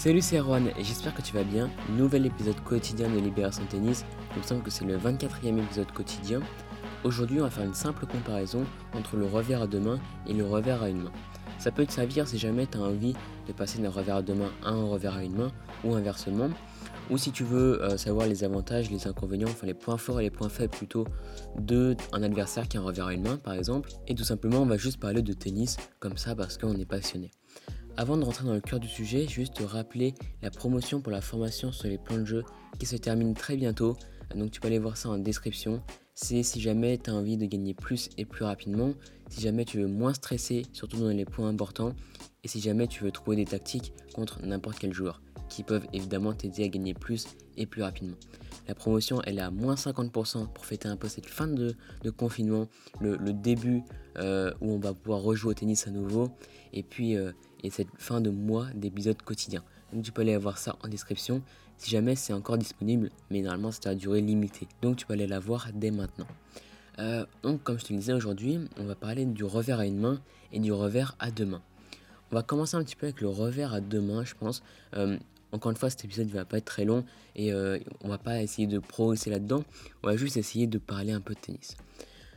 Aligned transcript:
Salut 0.00 0.22
c'est 0.22 0.38
Erwan 0.38 0.68
et 0.78 0.82
j'espère 0.82 1.12
que 1.12 1.20
tu 1.20 1.34
vas 1.34 1.44
bien. 1.44 1.68
Nouvel 1.90 2.24
épisode 2.24 2.58
quotidien 2.64 3.06
de 3.10 3.18
Libération 3.18 3.62
Tennis. 3.66 4.06
Il 4.34 4.38
me 4.38 4.46
semble 4.46 4.62
que 4.62 4.70
c'est 4.70 4.86
le 4.86 4.96
24e 4.96 5.58
épisode 5.58 5.92
quotidien. 5.92 6.40
Aujourd'hui 7.04 7.38
on 7.38 7.42
va 7.42 7.50
faire 7.50 7.66
une 7.66 7.74
simple 7.74 8.06
comparaison 8.06 8.64
entre 8.94 9.18
le 9.18 9.26
revers 9.26 9.60
à 9.60 9.66
deux 9.66 9.78
mains 9.78 10.00
et 10.26 10.32
le 10.32 10.46
revers 10.46 10.82
à 10.82 10.88
une 10.88 11.02
main. 11.02 11.12
Ça 11.58 11.70
peut 11.70 11.84
te 11.84 11.92
servir 11.92 12.26
si 12.26 12.38
jamais 12.38 12.66
tu 12.66 12.78
as 12.78 12.80
envie 12.80 13.12
de 13.46 13.52
passer 13.52 13.82
d'un 13.82 13.90
revers 13.90 14.16
à 14.16 14.22
deux 14.22 14.32
mains 14.32 14.50
à 14.64 14.70
un 14.70 14.84
revers 14.84 15.16
à 15.16 15.22
une 15.22 15.36
main 15.36 15.52
ou 15.84 15.94
inversement. 15.94 16.48
Ou 17.10 17.18
si 17.18 17.30
tu 17.30 17.44
veux 17.44 17.82
euh, 17.82 17.98
savoir 17.98 18.26
les 18.26 18.42
avantages, 18.42 18.90
les 18.90 19.06
inconvénients, 19.06 19.48
enfin 19.50 19.66
les 19.66 19.74
points 19.74 19.98
forts 19.98 20.20
et 20.20 20.22
les 20.22 20.30
points 20.30 20.48
faibles 20.48 20.74
plutôt 20.74 21.06
de 21.58 21.94
un 22.14 22.22
adversaire 22.22 22.68
qui 22.68 22.78
a 22.78 22.80
un 22.80 22.84
revers 22.84 23.08
à 23.08 23.12
une 23.12 23.24
main 23.24 23.36
par 23.36 23.52
exemple. 23.52 23.90
Et 24.08 24.14
tout 24.14 24.24
simplement 24.24 24.60
on 24.60 24.66
va 24.66 24.78
juste 24.78 24.98
parler 24.98 25.20
de 25.20 25.34
tennis 25.34 25.76
comme 25.98 26.16
ça 26.16 26.34
parce 26.34 26.56
qu'on 26.56 26.74
est 26.76 26.86
passionné. 26.86 27.30
Avant 28.00 28.16
de 28.16 28.24
rentrer 28.24 28.46
dans 28.46 28.54
le 28.54 28.62
cœur 28.62 28.80
du 28.80 28.88
sujet, 28.88 29.28
juste 29.28 29.56
te 29.56 29.62
rappeler 29.62 30.14
la 30.40 30.50
promotion 30.50 31.02
pour 31.02 31.12
la 31.12 31.20
formation 31.20 31.70
sur 31.70 31.86
les 31.86 31.98
plans 31.98 32.16
de 32.16 32.24
jeu 32.24 32.44
qui 32.78 32.86
se 32.86 32.96
termine 32.96 33.34
très 33.34 33.58
bientôt. 33.58 33.94
Donc 34.34 34.50
tu 34.50 34.58
peux 34.58 34.68
aller 34.68 34.78
voir 34.78 34.96
ça 34.96 35.10
en 35.10 35.18
description. 35.18 35.82
C'est 36.14 36.42
si 36.42 36.62
jamais 36.62 36.96
tu 36.96 37.10
as 37.10 37.14
envie 37.14 37.36
de 37.36 37.44
gagner 37.44 37.74
plus 37.74 38.08
et 38.16 38.24
plus 38.24 38.46
rapidement, 38.46 38.94
si 39.28 39.42
jamais 39.42 39.66
tu 39.66 39.76
veux 39.80 39.86
moins 39.86 40.14
stresser, 40.14 40.62
surtout 40.72 40.96
dans 40.96 41.08
les 41.08 41.26
points 41.26 41.50
importants, 41.50 41.92
et 42.42 42.48
si 42.48 42.58
jamais 42.62 42.86
tu 42.86 43.04
veux 43.04 43.10
trouver 43.10 43.36
des 43.36 43.44
tactiques 43.44 43.92
contre 44.14 44.40
n'importe 44.46 44.78
quel 44.78 44.94
joueur, 44.94 45.20
qui 45.50 45.62
peuvent 45.62 45.86
évidemment 45.92 46.32
t'aider 46.32 46.64
à 46.64 46.68
gagner 46.68 46.94
plus 46.94 47.26
et 47.58 47.66
plus 47.66 47.82
rapidement. 47.82 48.16
La 48.70 48.76
promotion, 48.76 49.20
elle 49.24 49.38
est 49.38 49.42
à 49.42 49.50
moins 49.50 49.74
50% 49.74 50.46
pour 50.52 50.64
fêter 50.64 50.86
un 50.86 50.94
peu 50.94 51.08
cette 51.08 51.26
fin 51.26 51.48
de, 51.48 51.74
confinement, 52.16 52.68
le, 53.00 53.32
début 53.32 53.82
euh, 54.16 54.52
où 54.60 54.70
on 54.70 54.78
va 54.78 54.94
pouvoir 54.94 55.22
rejouer 55.22 55.50
au 55.50 55.54
tennis 55.54 55.88
à 55.88 55.90
nouveau, 55.90 56.30
et 56.72 56.84
puis 56.84 57.16
euh, 57.16 57.32
et 57.64 57.70
cette 57.70 57.88
fin 57.98 58.20
de 58.20 58.30
mois 58.30 58.68
d'épisodes 58.76 59.20
quotidiens. 59.22 59.64
Donc 59.92 60.04
tu 60.04 60.12
peux 60.12 60.22
aller 60.22 60.36
voir 60.36 60.56
ça 60.56 60.76
en 60.84 60.86
description 60.86 61.42
si 61.78 61.90
jamais 61.90 62.14
c'est 62.14 62.32
encore 62.32 62.58
disponible, 62.58 63.10
mais 63.28 63.40
normalement 63.40 63.72
c'est 63.72 63.88
à 63.88 63.96
durée 63.96 64.20
limitée. 64.20 64.68
Donc 64.82 64.98
tu 64.98 65.04
peux 65.04 65.14
aller 65.14 65.26
la 65.26 65.40
voir 65.40 65.70
dès 65.74 65.90
maintenant. 65.90 66.28
Euh, 67.00 67.26
donc 67.42 67.64
comme 67.64 67.76
je 67.76 67.86
te 67.86 67.92
disais 67.92 68.12
aujourd'hui, 68.12 68.60
on 68.78 68.84
va 68.84 68.94
parler 68.94 69.24
du 69.24 69.42
revers 69.42 69.80
à 69.80 69.86
une 69.86 69.98
main 69.98 70.20
et 70.52 70.60
du 70.60 70.72
revers 70.72 71.16
à 71.18 71.32
deux 71.32 71.46
mains. 71.46 71.62
On 72.30 72.36
va 72.36 72.44
commencer 72.44 72.76
un 72.76 72.84
petit 72.84 72.94
peu 72.94 73.06
avec 73.06 73.20
le 73.20 73.26
revers 73.26 73.74
à 73.74 73.80
deux 73.80 74.00
mains, 74.00 74.22
je 74.22 74.34
pense. 74.36 74.62
Encore 75.52 75.70
une 75.70 75.76
fois, 75.76 75.90
cet 75.90 76.04
épisode 76.04 76.28
ne 76.28 76.32
va 76.32 76.44
pas 76.44 76.58
être 76.58 76.64
très 76.64 76.84
long 76.84 77.04
et 77.34 77.52
euh, 77.52 77.78
on 78.02 78.08
va 78.08 78.18
pas 78.18 78.40
essayer 78.42 78.66
de 78.66 78.78
progresser 78.78 79.30
là-dedans. 79.30 79.64
On 80.02 80.08
va 80.08 80.16
juste 80.16 80.36
essayer 80.36 80.66
de 80.66 80.78
parler 80.78 81.12
un 81.12 81.20
peu 81.20 81.34
de 81.34 81.40
tennis. 81.40 81.76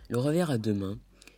Le 0.10 0.18
revers 0.18 0.50
à 0.50 0.58
deux 0.58 0.74
mains, 0.74 0.98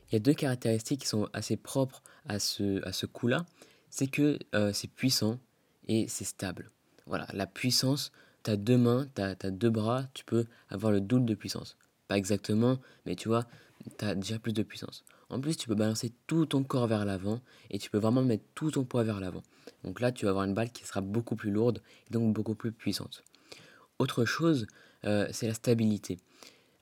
il 0.09 0.13
y 0.13 0.15
a 0.15 0.19
deux 0.19 0.33
caractéristiques 0.33 1.01
qui 1.01 1.07
sont 1.07 1.27
assez 1.33 1.57
propres 1.57 2.01
à 2.27 2.39
ce, 2.39 3.05
coup-là. 3.05 3.45
C'est 3.89 4.07
que 4.07 4.39
euh, 4.53 4.71
c'est 4.73 4.89
puissant 4.89 5.39
et 5.87 6.07
c'est 6.07 6.25
stable. 6.25 6.69
Voilà, 7.07 7.27
la 7.33 7.45
puissance, 7.45 8.11
tu 8.43 8.51
as 8.51 8.57
deux 8.57 8.77
mains, 8.77 9.07
tu 9.15 9.21
as, 9.21 9.35
deux 9.51 9.69
bras, 9.69 10.05
tu 10.13 10.25
peux 10.25 10.45
avoir 10.69 10.91
le 10.91 11.01
double 11.01 11.25
de 11.25 11.35
puissance. 11.35 11.77
Pas 12.07 12.17
exactement, 12.17 12.79
mais 13.05 13.15
tu 13.15 13.27
vois, 13.27 13.45
tu 13.97 14.05
as 14.05 14.15
déjà 14.15 14.39
plus 14.39 14.53
de 14.53 14.63
puissance. 14.63 15.03
En 15.29 15.39
plus, 15.39 15.57
tu 15.57 15.67
peux 15.67 15.75
balancer 15.75 16.13
tout 16.27 16.45
ton 16.45 16.63
corps 16.63 16.87
vers 16.87 17.05
l'avant 17.05 17.41
et 17.69 17.79
tu 17.79 17.89
peux 17.89 17.97
vraiment 17.97 18.23
mettre 18.23 18.43
tout 18.53 18.71
ton 18.71 18.83
poids 18.83 19.03
vers 19.03 19.19
l'avant. 19.19 19.43
Donc 19.83 19.99
là, 19.99 20.11
tu 20.11 20.25
vas 20.25 20.31
avoir 20.31 20.45
une 20.45 20.53
balle 20.53 20.71
qui 20.71 20.85
sera 20.85 21.01
beaucoup 21.01 21.35
plus 21.35 21.51
lourde 21.51 21.81
et 22.07 22.13
donc 22.13 22.33
beaucoup 22.33 22.55
plus 22.55 22.71
puissante. 22.71 23.23
Autre 23.97 24.25
chose, 24.25 24.67
euh, 25.05 25.27
c'est 25.31 25.47
la 25.47 25.53
stabilité. 25.53 26.19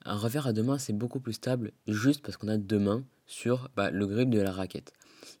Un 0.04 0.16
revers 0.16 0.46
à 0.46 0.52
deux 0.52 0.62
mains, 0.62 0.78
c'est 0.78 0.92
beaucoup 0.92 1.20
plus 1.20 1.34
stable 1.34 1.72
juste 1.86 2.22
parce 2.22 2.36
qu'on 2.36 2.48
a 2.48 2.58
deux 2.58 2.78
mains 2.78 3.04
sur 3.26 3.70
bah, 3.76 3.90
le 3.90 4.06
grip 4.06 4.28
de 4.28 4.40
la 4.40 4.52
raquette. 4.52 4.92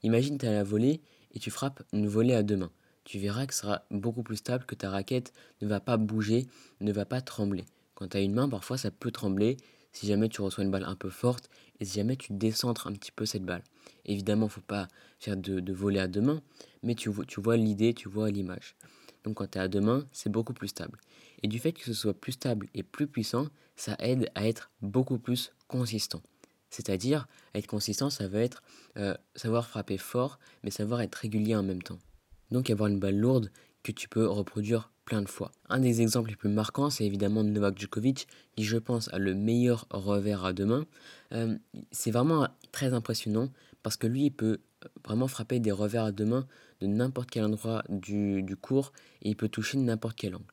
Imagine 0.02 0.38
tu 0.38 0.46
à 0.46 0.52
la 0.52 0.64
volée 0.64 1.02
et 1.34 1.38
tu 1.38 1.50
frappes 1.50 1.82
une 1.92 2.06
volée 2.06 2.34
à 2.34 2.42
deux 2.42 2.56
mains. 2.56 2.70
Tu 3.04 3.18
verras 3.18 3.46
que 3.46 3.52
ce 3.52 3.60
sera 3.60 3.82
beaucoup 3.90 4.22
plus 4.22 4.36
stable 4.36 4.64
que 4.64 4.74
ta 4.74 4.88
raquette 4.88 5.34
ne 5.60 5.68
va 5.68 5.80
pas 5.80 5.98
bouger, 5.98 6.46
ne 6.80 6.92
va 6.92 7.04
pas 7.04 7.20
trembler. 7.20 7.66
Quand 7.94 8.08
tu 8.08 8.16
as 8.16 8.20
une 8.20 8.32
main, 8.32 8.48
parfois 8.48 8.78
ça 8.78 8.90
peut 8.90 9.10
trembler 9.10 9.58
si 9.94 10.06
jamais 10.06 10.28
tu 10.28 10.42
reçois 10.42 10.64
une 10.64 10.70
balle 10.70 10.84
un 10.84 10.96
peu 10.96 11.08
forte 11.08 11.48
et 11.80 11.86
si 11.86 11.94
jamais 11.94 12.16
tu 12.16 12.34
décentres 12.34 12.86
un 12.86 12.92
petit 12.92 13.12
peu 13.12 13.24
cette 13.24 13.44
balle. 13.44 13.62
Évidemment, 14.04 14.48
faut 14.48 14.60
pas 14.60 14.88
faire 15.18 15.38
de, 15.38 15.60
de 15.60 15.72
voler 15.72 16.00
à 16.00 16.08
deux 16.08 16.20
mains, 16.20 16.42
mais 16.82 16.94
tu, 16.94 17.10
tu 17.26 17.40
vois 17.40 17.56
l'idée, 17.56 17.94
tu 17.94 18.10
vois 18.10 18.30
l'image. 18.30 18.76
Donc 19.22 19.38
quand 19.38 19.50
tu 19.50 19.58
es 19.58 19.60
à 19.60 19.68
deux 19.68 19.80
mains, 19.80 20.06
c'est 20.12 20.30
beaucoup 20.30 20.52
plus 20.52 20.68
stable. 20.68 20.98
Et 21.42 21.48
du 21.48 21.58
fait 21.58 21.72
que 21.72 21.84
ce 21.84 21.94
soit 21.94 22.12
plus 22.12 22.32
stable 22.32 22.68
et 22.74 22.82
plus 22.82 23.06
puissant, 23.06 23.48
ça 23.76 23.96
aide 24.00 24.30
à 24.34 24.46
être 24.46 24.70
beaucoup 24.82 25.18
plus 25.18 25.52
consistant. 25.68 26.22
C'est-à-dire, 26.70 27.28
être 27.54 27.68
consistant, 27.68 28.10
ça 28.10 28.26
va 28.26 28.40
être 28.40 28.62
euh, 28.96 29.14
savoir 29.36 29.68
frapper 29.68 29.96
fort, 29.96 30.40
mais 30.64 30.70
savoir 30.70 31.00
être 31.00 31.14
régulier 31.14 31.54
en 31.54 31.62
même 31.62 31.82
temps. 31.82 32.00
Donc 32.50 32.68
avoir 32.68 32.88
une 32.88 32.98
balle 32.98 33.16
lourde 33.16 33.50
que 33.82 33.92
tu 33.92 34.08
peux 34.08 34.26
reproduire 34.26 34.90
plein 35.04 35.22
de 35.22 35.28
fois. 35.28 35.52
Un 35.68 35.80
des 35.80 36.00
exemples 36.00 36.30
les 36.30 36.36
plus 36.36 36.48
marquants, 36.48 36.90
c'est 36.90 37.04
évidemment 37.04 37.44
Novak 37.44 37.78
Djokovic, 37.78 38.26
qui 38.56 38.64
je 38.64 38.76
pense 38.76 39.12
a 39.12 39.18
le 39.18 39.34
meilleur 39.34 39.86
revers 39.90 40.44
à 40.44 40.52
deux 40.52 40.66
mains. 40.66 40.86
Euh, 41.32 41.56
c'est 41.90 42.10
vraiment 42.10 42.48
très 42.72 42.94
impressionnant 42.94 43.50
parce 43.82 43.96
que 43.96 44.06
lui, 44.06 44.26
il 44.26 44.30
peut 44.30 44.60
vraiment 45.04 45.28
frapper 45.28 45.60
des 45.60 45.72
revers 45.72 46.04
à 46.04 46.12
deux 46.12 46.24
mains 46.24 46.46
de 46.80 46.86
n'importe 46.86 47.30
quel 47.30 47.44
endroit 47.44 47.82
du, 47.88 48.42
du 48.42 48.56
cours 48.56 48.92
et 49.22 49.30
il 49.30 49.36
peut 49.36 49.48
toucher 49.48 49.78
n'importe 49.78 50.16
quel 50.16 50.34
angle. 50.34 50.44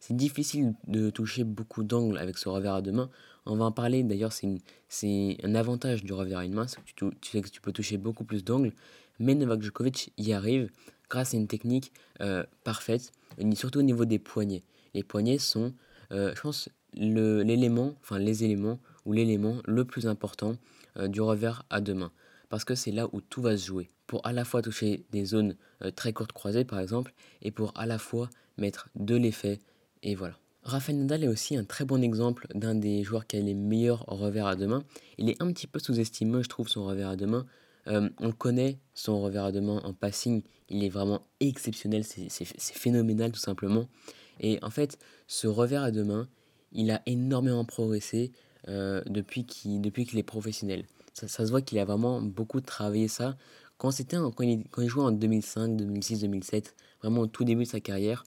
C'est 0.00 0.16
difficile 0.16 0.74
de 0.86 1.10
toucher 1.10 1.44
beaucoup 1.44 1.82
d'angles 1.82 2.18
avec 2.18 2.38
ce 2.38 2.48
revers 2.48 2.74
à 2.74 2.82
deux 2.82 2.92
mains. 2.92 3.10
On 3.44 3.56
va 3.56 3.66
en 3.66 3.72
parler 3.72 4.02
d'ailleurs, 4.02 4.32
c'est 4.32 5.36
un 5.42 5.54
avantage 5.54 6.04
du 6.04 6.12
revers 6.12 6.38
à 6.38 6.44
une 6.44 6.54
main, 6.54 6.66
c'est 6.66 6.76
que 6.76 6.90
tu, 6.94 7.04
tu, 7.20 7.30
sais 7.30 7.42
que 7.42 7.48
tu 7.48 7.60
peux 7.60 7.72
toucher 7.72 7.98
beaucoup 7.98 8.24
plus 8.24 8.44
d'angles. 8.44 8.72
Mais 9.18 9.34
Novak 9.34 9.60
Djokovic 9.62 10.12
y 10.16 10.32
arrive 10.32 10.70
grâce 11.10 11.34
à 11.34 11.36
une 11.36 11.48
technique 11.48 11.92
euh, 12.22 12.44
parfaite, 12.64 13.12
surtout 13.54 13.80
au 13.80 13.82
niveau 13.82 14.04
des 14.04 14.18
poignets. 14.18 14.62
Les 14.94 15.02
poignets 15.02 15.38
sont, 15.38 15.72
euh, 16.12 16.32
je 16.34 16.40
pense, 16.40 16.68
l'élément, 16.94 17.94
enfin 18.00 18.18
les 18.18 18.44
éléments 18.44 18.80
ou 19.06 19.12
l'élément 19.12 19.58
le 19.64 19.84
plus 19.84 20.06
important 20.06 20.56
euh, 20.96 21.08
du 21.08 21.20
revers 21.20 21.64
à 21.70 21.80
deux 21.80 21.94
mains. 21.94 22.12
Parce 22.48 22.64
que 22.64 22.74
c'est 22.74 22.90
là 22.90 23.08
où 23.12 23.20
tout 23.20 23.42
va 23.42 23.56
se 23.56 23.66
jouer. 23.66 23.90
Pour 24.06 24.26
à 24.26 24.32
la 24.32 24.44
fois 24.44 24.60
toucher 24.60 25.04
des 25.12 25.24
zones 25.24 25.54
très 25.94 26.12
courtes 26.12 26.32
croisées 26.32 26.64
par 26.64 26.80
exemple, 26.80 27.14
et 27.42 27.52
pour 27.52 27.72
à 27.76 27.86
la 27.86 27.98
fois 27.98 28.28
mettre 28.58 28.88
de 28.96 29.14
l'effet, 29.14 29.60
et 30.02 30.16
voilà. 30.16 30.34
Rafael 30.62 30.98
Nadal 30.98 31.24
est 31.24 31.28
aussi 31.28 31.56
un 31.56 31.64
très 31.64 31.84
bon 31.84 32.02
exemple 32.02 32.46
d'un 32.54 32.74
des 32.74 33.02
joueurs 33.02 33.26
qui 33.26 33.36
a 33.36 33.40
les 33.40 33.54
meilleurs 33.54 34.04
revers 34.06 34.46
à 34.46 34.56
deux 34.56 34.66
mains. 34.66 34.84
Il 35.16 35.30
est 35.30 35.40
un 35.40 35.50
petit 35.52 35.66
peu 35.66 35.78
sous-estimé, 35.78 36.42
je 36.42 36.48
trouve, 36.48 36.68
son 36.68 36.84
revers 36.84 37.08
à 37.08 37.16
deux 37.16 37.26
mains. 37.26 37.46
Euh, 37.90 38.08
on 38.18 38.32
connaît, 38.32 38.78
son 38.94 39.20
revers 39.20 39.44
à 39.44 39.52
deux 39.52 39.60
mains 39.60 39.80
en 39.84 39.92
passing, 39.92 40.42
il 40.68 40.84
est 40.84 40.88
vraiment 40.88 41.26
exceptionnel, 41.40 42.04
c'est 42.04 42.44
phénoménal 42.44 43.32
tout 43.32 43.40
simplement. 43.40 43.88
Et 44.38 44.58
en 44.62 44.70
fait, 44.70 44.98
ce 45.26 45.46
revers 45.46 45.82
à 45.82 45.90
deux 45.90 46.04
mains, 46.04 46.28
il 46.72 46.90
a 46.90 47.02
énormément 47.06 47.64
progressé 47.64 48.32
euh, 48.68 49.02
depuis 49.06 49.44
qu'il 49.44 49.84
est 49.84 50.22
professionnel. 50.22 50.84
Ça, 51.14 51.28
se 51.28 51.50
voit 51.50 51.60
qu'il 51.60 51.78
a 51.78 51.84
vraiment 51.84 52.22
beaucoup 52.22 52.60
travaillé 52.60 53.08
ça. 53.08 53.36
Quand, 53.78 53.90
quand, 53.90 54.44
il, 54.44 54.64
quand 54.70 54.82
il 54.82 54.88
jouait 54.88 55.02
en 55.02 55.10
2005, 55.10 55.76
2006, 55.76 56.20
2007, 56.20 56.76
vraiment 57.02 57.22
au 57.22 57.26
tout 57.26 57.44
début 57.44 57.64
de 57.64 57.68
sa 57.68 57.80
carrière, 57.80 58.24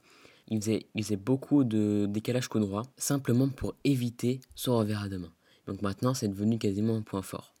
il 0.48 0.60
faisait, 0.60 0.86
il 0.94 1.02
faisait 1.02 1.16
beaucoup 1.16 1.64
de 1.64 2.06
décalage 2.08 2.48
coup 2.48 2.60
droit, 2.60 2.82
simplement 2.96 3.48
pour 3.48 3.74
éviter 3.84 4.40
son 4.54 4.76
revers 4.76 5.02
à 5.02 5.08
deux 5.08 5.18
mains. 5.18 5.32
Donc 5.66 5.80
maintenant, 5.80 6.12
c'est 6.12 6.28
devenu 6.28 6.58
quasiment 6.58 6.96
un 6.96 7.02
point 7.02 7.22
fort. 7.22 7.53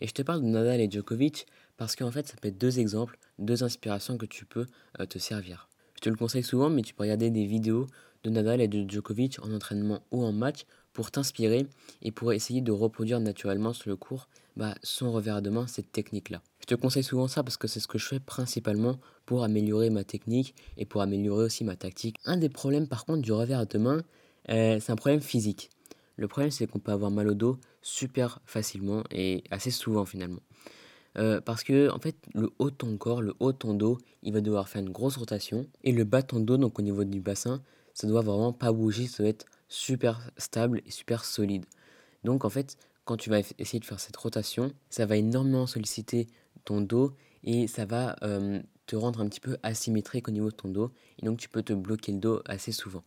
Et 0.00 0.06
je 0.06 0.12
te 0.12 0.22
parle 0.22 0.42
de 0.42 0.46
Nadal 0.46 0.80
et 0.80 0.90
Djokovic 0.90 1.46
parce 1.76 1.96
qu'en 1.96 2.10
fait, 2.10 2.26
ça 2.26 2.34
peut 2.40 2.48
être 2.48 2.58
deux 2.58 2.78
exemples, 2.78 3.18
deux 3.38 3.62
inspirations 3.62 4.18
que 4.18 4.26
tu 4.26 4.44
peux 4.44 4.66
euh, 4.98 5.06
te 5.06 5.18
servir. 5.18 5.68
Je 5.94 6.00
te 6.00 6.08
le 6.08 6.16
conseille 6.16 6.42
souvent, 6.42 6.70
mais 6.70 6.82
tu 6.82 6.94
peux 6.94 7.02
regarder 7.02 7.30
des 7.30 7.46
vidéos 7.46 7.86
de 8.24 8.30
Nadal 8.30 8.60
et 8.60 8.68
de 8.68 8.88
Djokovic 8.88 9.38
en 9.42 9.52
entraînement 9.52 10.02
ou 10.10 10.24
en 10.24 10.32
match 10.32 10.64
pour 10.92 11.10
t'inspirer 11.10 11.66
et 12.02 12.10
pour 12.10 12.32
essayer 12.32 12.60
de 12.60 12.72
reproduire 12.72 13.20
naturellement 13.20 13.72
sur 13.72 13.90
le 13.90 13.96
cours 13.96 14.28
bah, 14.56 14.74
son 14.82 15.12
revers 15.12 15.36
à 15.36 15.40
deux 15.40 15.50
mains, 15.50 15.66
cette 15.66 15.92
technique-là. 15.92 16.42
Je 16.60 16.66
te 16.66 16.74
conseille 16.74 17.04
souvent 17.04 17.28
ça 17.28 17.42
parce 17.42 17.56
que 17.56 17.68
c'est 17.68 17.80
ce 17.80 17.88
que 17.88 17.98
je 17.98 18.06
fais 18.06 18.20
principalement 18.20 18.98
pour 19.24 19.44
améliorer 19.44 19.90
ma 19.90 20.04
technique 20.04 20.54
et 20.76 20.84
pour 20.84 21.02
améliorer 21.02 21.44
aussi 21.44 21.64
ma 21.64 21.76
tactique. 21.76 22.16
Un 22.24 22.36
des 22.36 22.48
problèmes 22.48 22.88
par 22.88 23.04
contre 23.04 23.22
du 23.22 23.32
revers 23.32 23.60
à 23.60 23.64
deux 23.64 23.78
mains, 23.78 24.02
euh, 24.50 24.78
c'est 24.80 24.92
un 24.92 24.96
problème 24.96 25.20
physique. 25.20 25.70
Le 26.20 26.28
problème, 26.28 26.50
c'est 26.50 26.66
qu'on 26.66 26.80
peut 26.80 26.92
avoir 26.92 27.10
mal 27.10 27.28
au 27.28 27.34
dos 27.34 27.56
super 27.80 28.42
facilement 28.44 29.04
et 29.10 29.42
assez 29.50 29.70
souvent 29.70 30.04
finalement. 30.04 30.42
Euh, 31.16 31.40
parce 31.40 31.64
que 31.64 31.90
en 31.90 31.98
fait, 31.98 32.14
le 32.34 32.50
haut 32.58 32.68
de 32.68 32.74
ton 32.74 32.94
corps, 32.98 33.22
le 33.22 33.32
haut 33.40 33.52
de 33.52 33.56
ton 33.56 33.72
dos, 33.72 33.96
il 34.22 34.34
va 34.34 34.42
devoir 34.42 34.68
faire 34.68 34.82
une 34.82 34.90
grosse 34.90 35.16
rotation. 35.16 35.66
Et 35.82 35.92
le 35.92 36.04
bas 36.04 36.20
de 36.20 36.26
ton 36.26 36.40
dos, 36.40 36.58
donc 36.58 36.78
au 36.78 36.82
niveau 36.82 37.04
du 37.04 37.20
bassin, 37.20 37.62
ça 37.94 38.06
doit 38.06 38.20
vraiment 38.20 38.52
pas 38.52 38.70
bouger, 38.70 39.06
ça 39.06 39.22
doit 39.22 39.30
être 39.30 39.46
super 39.68 40.30
stable 40.36 40.82
et 40.84 40.90
super 40.90 41.24
solide. 41.24 41.64
Donc 42.22 42.44
en 42.44 42.50
fait, 42.50 42.76
quand 43.06 43.16
tu 43.16 43.30
vas 43.30 43.38
essayer 43.58 43.80
de 43.80 43.86
faire 43.86 43.98
cette 43.98 44.16
rotation, 44.18 44.74
ça 44.90 45.06
va 45.06 45.16
énormément 45.16 45.66
solliciter 45.66 46.26
ton 46.66 46.82
dos 46.82 47.14
et 47.44 47.66
ça 47.66 47.86
va 47.86 48.16
euh, 48.24 48.60
te 48.84 48.94
rendre 48.94 49.22
un 49.22 49.26
petit 49.26 49.40
peu 49.40 49.56
asymétrique 49.62 50.28
au 50.28 50.32
niveau 50.32 50.50
de 50.50 50.56
ton 50.56 50.68
dos. 50.68 50.90
Et 51.18 51.24
donc 51.24 51.38
tu 51.38 51.48
peux 51.48 51.62
te 51.62 51.72
bloquer 51.72 52.12
le 52.12 52.18
dos 52.18 52.42
assez 52.44 52.72
souvent 52.72 53.04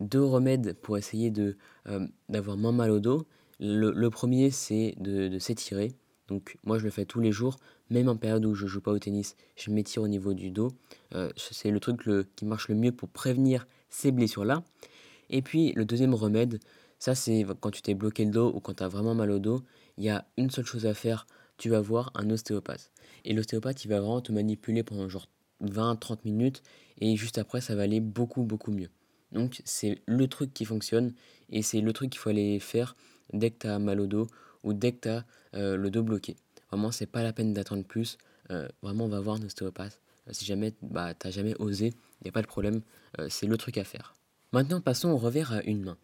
deux 0.00 0.24
remèdes 0.24 0.74
pour 0.74 0.98
essayer 0.98 1.30
de, 1.30 1.56
euh, 1.88 2.06
d'avoir 2.28 2.56
moins 2.56 2.72
mal 2.72 2.90
au 2.90 3.00
dos. 3.00 3.26
Le, 3.60 4.08
premier, 4.08 4.50
c'est 4.50 4.94
de, 4.98 5.38
s'étirer. 5.38 5.92
Donc 6.28 6.58
moi 6.62 6.78
je 6.78 6.84
le 6.84 6.90
fais 6.90 7.06
tous 7.06 7.20
les 7.20 7.32
jours, 7.32 7.56
même 7.88 8.08
en 8.08 8.16
période 8.16 8.44
où 8.44 8.54
je 8.54 8.66
joue 8.66 8.82
pas 8.82 8.92
au 8.92 8.98
tennis, 8.98 9.34
je 9.56 9.70
m'étire 9.70 10.02
au 10.02 10.08
niveau 10.08 10.34
du 10.34 10.50
dos. 10.50 10.70
Euh, 11.14 11.30
c'est 11.36 11.70
le 11.70 11.80
truc 11.80 12.02
qui 12.36 12.44
marche 12.44 12.68
le 12.68 12.74
mieux 12.74 12.92
pour 12.92 13.08
prévenir 13.08 13.66
ces 13.88 14.12
blessures-là. 14.12 14.62
Et 15.30 15.40
puis 15.40 15.72
le 15.72 15.86
deuxième 15.86 16.14
remède, 16.14 16.60
ça 16.98 17.14
c'est 17.14 17.46
quand 17.60 17.70
tu 17.70 17.80
t'es 17.80 17.94
bloqué 17.94 18.26
le 18.26 18.30
dos 18.30 18.52
ou 18.54 18.60
quand 18.60 18.74
tu 18.74 18.82
as 18.82 18.88
vraiment 18.88 19.14
mal 19.14 19.30
au 19.30 19.38
dos, 19.38 19.62
il 19.96 20.04
y 20.04 20.10
a 20.10 20.26
une 20.36 20.50
seule 20.50 20.66
chose 20.66 20.84
à 20.84 20.92
faire, 20.92 21.26
tu 21.56 21.70
vas 21.70 21.80
voir 21.80 22.10
un 22.14 22.28
ostéopathe. 22.30 22.92
Et 23.24 23.32
l'ostéopathe, 23.32 23.84
il 23.84 23.88
va 23.88 23.98
vraiment 24.00 24.20
te 24.20 24.30
manipuler 24.30 24.82
pendant 24.82 25.08
genre 25.08 25.28
20-30 25.62 26.18
minutes 26.24 26.62
et 27.00 27.16
juste 27.16 27.38
après, 27.38 27.60
ça 27.60 27.74
va 27.74 27.82
aller 27.82 28.00
beaucoup, 28.00 28.42
beaucoup 28.42 28.70
mieux. 28.70 28.88
Donc 29.32 29.60
c'est 29.64 30.00
le 30.06 30.26
truc 30.26 30.52
qui 30.54 30.64
fonctionne 30.64 31.12
et 31.50 31.62
c'est 31.62 31.80
le 31.80 31.92
truc 31.92 32.10
qu'il 32.10 32.20
faut 32.20 32.30
aller 32.30 32.58
faire 32.60 32.96
dès 33.32 33.50
que 33.50 33.58
tu 33.60 33.66
as 33.66 33.78
mal 33.78 34.00
au 34.00 34.06
dos 34.06 34.26
ou 34.64 34.72
dès 34.72 34.92
que 34.92 35.00
tu 35.02 35.08
as 35.08 35.24
euh, 35.54 35.76
le 35.76 35.90
dos 35.90 36.02
bloqué. 36.02 36.36
Vraiment, 36.70 36.90
c'est 36.90 37.06
pas 37.06 37.22
la 37.22 37.32
peine 37.32 37.52
d'attendre 37.52 37.84
plus. 37.84 38.18
Euh, 38.50 38.68
vraiment, 38.82 39.04
on 39.04 39.08
va 39.08 39.20
voir 39.20 39.36
un 39.36 39.42
ostéopathe. 39.42 40.00
Euh, 40.28 40.32
si 40.32 40.44
jamais 40.44 40.74
bah, 40.82 41.14
tu 41.14 41.26
n'as 41.26 41.30
jamais 41.32 41.54
osé, 41.58 41.88
il 42.20 42.24
n'y 42.24 42.28
a 42.28 42.32
pas 42.32 42.42
de 42.42 42.46
problème, 42.46 42.82
c'est 43.28 43.46
le 43.46 43.56
truc 43.56 43.78
à 43.78 43.84
faire. 43.84 44.14
Maintenant, 44.52 44.80
passons 44.80 45.10
au 45.10 45.16
revers 45.16 45.52
à 45.52 45.62
une 45.62 45.84
main. 45.84 45.96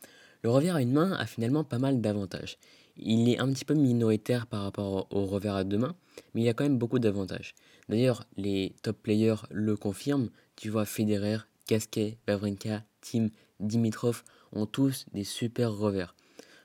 Le 0.43 0.51
revers 0.51 0.77
à 0.77 0.83
une 0.83 0.93
main 0.93 1.13
a 1.13 1.27
finalement 1.27 1.65
pas 1.65 1.79
mal 1.79 2.01
d'avantages. 2.01 2.59
Il 2.97 3.29
est 3.29 3.39
un 3.39 3.53
petit 3.53 3.65
peu 3.65 3.75
minoritaire 3.75 4.47
par 4.47 4.63
rapport 4.63 5.09
au 5.11 5.25
revers 5.25 5.57
à 5.57 5.65
deux 5.65 5.79
mains, 5.79 5.97
mais 6.35 6.43
il 6.43 6.45
y 6.45 6.49
a 6.49 6.55
quand 6.55 6.65
même 6.65 6.79
beaucoup 6.79 6.99
d'avantages. 6.99 7.55
D'ailleurs, 7.89 8.27
les 8.37 8.75
top 8.83 9.03
players 9.03 9.43
le 9.51 9.77
confirment. 9.77 10.29
Tu 10.57 10.71
vois, 10.71 10.85
Federer, 10.85 11.39
Gasquet, 11.67 12.19
Wawrinka, 12.29 12.85
Tim, 13.05 13.29
Dimitrov 13.61 14.25
ont 14.53 14.67
tous 14.67 15.05
des 15.13 15.25
super 15.25 15.73
revers. 15.73 16.15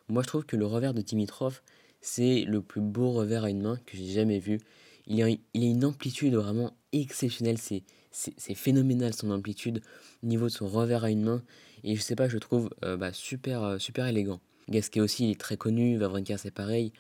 Moi, 0.08 0.24
je 0.24 0.28
trouve 0.28 0.46
que 0.46 0.56
le 0.56 0.66
revers 0.66 0.94
de 0.94 1.02
Dimitrov, 1.02 1.62
c'est 2.02 2.46
le 2.46 2.62
plus 2.62 2.82
beau 2.82 3.12
revers 3.12 3.44
à 3.44 3.50
une 3.50 3.62
main 3.62 3.78
que 3.86 3.98
j'ai 3.98 4.08
jamais 4.08 4.40
vu. 4.40 4.60
Il 5.06 5.22
a, 5.22 5.30
il 5.30 5.64
a 5.64 5.68
une 5.68 5.86
amplitude 5.86 6.34
vraiment 6.34 6.74
exceptionnelle. 6.94 7.58
C'est, 7.58 7.84
c'est, 8.12 8.56
phénoménal 8.56 9.14
son 9.14 9.32
amplitude 9.32 9.82
au 10.24 10.28
niveau 10.28 10.46
de 10.46 10.52
son 10.52 10.68
revers 10.68 11.04
à 11.04 11.12
une 11.12 11.24
main. 11.24 11.44
Et 11.84 11.96
je 11.96 12.02
sais 12.02 12.16
pas, 12.16 12.30
je 12.30 12.38
trouve 12.38 12.70
euh, 12.84 12.98
bah, 12.98 13.14
super, 13.14 13.64
euh, 13.64 13.78
super 13.78 14.08
élégant. 14.08 14.40
Gasquet 14.70 15.02
aussi, 15.02 15.26
il 15.26 15.32
est 15.32 15.40
très 15.40 15.58
connu. 15.58 15.98
Wawrinka, 16.00 16.38
c'est 16.38 16.52
pareil. 16.52 16.94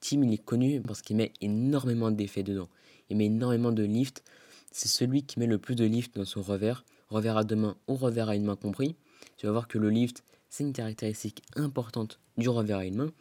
Tim, 0.00 0.22
il 0.22 0.32
est 0.32 0.44
connu 0.44 0.80
parce 0.80 1.02
qu'il 1.02 1.16
met 1.16 1.32
énormément 1.40 2.10
d'effets 2.10 2.42
dedans. 2.42 2.68
Il 3.10 3.16
met 3.16 3.26
énormément 3.26 3.72
de 3.72 3.82
lift. 3.82 4.22
C'est 4.70 4.88
celui 4.88 5.22
qui 5.22 5.38
met 5.38 5.46
le 5.46 5.58
plus 5.58 5.74
de 5.74 5.84
lift 5.84 6.14
dans 6.16 6.24
son 6.24 6.42
revers, 6.42 6.84
revers 7.08 7.36
à 7.36 7.44
deux 7.44 7.56
mains 7.56 7.76
ou 7.88 7.94
revers 7.94 8.28
à 8.28 8.36
une 8.36 8.44
main 8.44 8.56
compris. 8.56 8.96
Tu 9.36 9.46
vas 9.46 9.52
voir 9.52 9.68
que 9.68 9.78
le 9.78 9.90
lift, 9.90 10.24
c'est 10.48 10.64
une 10.64 10.72
caractéristique 10.72 11.42
importante 11.54 12.20
du 12.36 12.48
revers 12.48 12.78
à 12.78 12.84
une 12.84 12.96
main. 12.96 13.12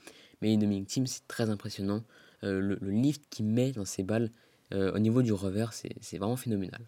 Mais 0.41 0.55
Dominic 0.57 0.87
Tim, 0.87 1.05
c'est 1.05 1.27
très 1.27 1.49
impressionnant. 1.49 2.03
Euh, 2.43 2.59
le, 2.59 2.91
lift 2.91 3.23
qu'il 3.29 3.45
met 3.45 3.71
dans 3.71 3.85
ses 3.85 4.03
balles 4.03 4.31
euh, 4.73 4.93
au 4.93 4.99
niveau 4.99 5.21
du 5.21 5.33
revers, 5.33 5.73
c'est 5.73 6.17
vraiment 6.17 6.35
phénoménal. 6.35 6.81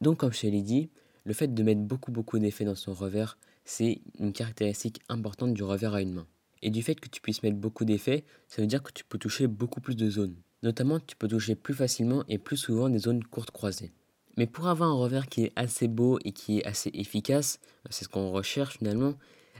Donc, 0.00 0.18
comme 0.18 0.32
je 0.32 0.40
te 0.40 0.46
l'ai 0.46 0.62
dit, 0.62 0.90
le 1.24 1.32
fait 1.34 1.52
de 1.52 1.62
mettre 1.62 1.80
beaucoup 1.80 2.12
beaucoup 2.12 2.38
d'effets 2.38 2.64
dans 2.64 2.74
son 2.74 2.92
revers, 2.92 3.38
c'est 3.64 4.00
une 4.18 4.32
caractéristique 4.32 5.00
importante 5.08 5.52
du 5.52 5.62
revers 5.62 5.94
à 5.94 6.02
une 6.02 6.12
main. 6.12 6.26
Et 6.62 6.70
du 6.70 6.82
fait 6.82 6.94
que 6.94 7.08
tu 7.08 7.20
puisses 7.20 7.42
mettre 7.42 7.56
beaucoup 7.56 7.84
d'effets, 7.84 8.24
ça 8.48 8.62
veut 8.62 8.68
dire 8.68 8.82
que 8.82 8.92
tu 8.92 9.04
peux 9.04 9.18
toucher 9.18 9.46
beaucoup 9.46 9.80
plus 9.80 9.96
de 9.96 10.08
zones. 10.08 10.36
Notamment, 10.62 10.98
tu 10.98 11.16
peux 11.16 11.28
toucher 11.28 11.54
plus 11.54 11.74
facilement 11.74 12.24
et 12.28 12.38
plus 12.38 12.56
souvent 12.56 12.88
des 12.88 12.98
zones 12.98 13.22
courtes 13.22 13.50
croisées. 13.50 13.92
Mais 14.38 14.46
pour 14.46 14.68
avoir 14.68 14.88
un 14.88 14.94
revers 14.94 15.26
qui 15.26 15.42
est 15.42 15.52
assez 15.56 15.88
beau 15.88 16.20
et 16.24 16.30
qui 16.30 16.60
est 16.60 16.64
assez 16.64 16.92
efficace, 16.94 17.58
c'est 17.90 18.04
ce 18.04 18.08
qu'on 18.08 18.30
recherche 18.30 18.78
finalement, 18.78 19.14